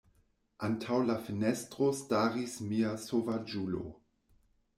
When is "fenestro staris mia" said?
1.27-2.95